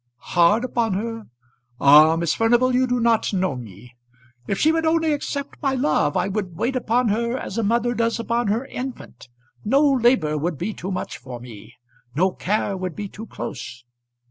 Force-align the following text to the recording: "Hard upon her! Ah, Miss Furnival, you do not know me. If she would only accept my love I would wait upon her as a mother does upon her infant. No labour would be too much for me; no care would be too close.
"Hard 0.31 0.63
upon 0.65 0.95
her! 0.95 1.27
Ah, 1.79 2.15
Miss 2.15 2.33
Furnival, 2.33 2.73
you 2.73 2.87
do 2.87 2.99
not 2.99 3.31
know 3.33 3.55
me. 3.55 3.95
If 4.47 4.57
she 4.57 4.71
would 4.71 4.83
only 4.87 5.13
accept 5.13 5.61
my 5.61 5.75
love 5.75 6.17
I 6.17 6.27
would 6.27 6.55
wait 6.55 6.75
upon 6.75 7.09
her 7.09 7.37
as 7.37 7.59
a 7.59 7.63
mother 7.63 7.93
does 7.93 8.19
upon 8.19 8.47
her 8.47 8.65
infant. 8.65 9.29
No 9.63 9.83
labour 9.87 10.39
would 10.39 10.57
be 10.57 10.73
too 10.73 10.89
much 10.91 11.19
for 11.19 11.39
me; 11.39 11.75
no 12.15 12.31
care 12.31 12.75
would 12.75 12.95
be 12.95 13.07
too 13.09 13.27
close. 13.27 13.83